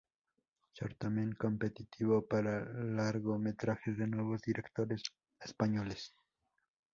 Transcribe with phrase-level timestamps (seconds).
[0.73, 2.65] Certamen competitivo para
[2.97, 5.03] largometrajes de nuevos directores
[5.39, 6.15] españoles.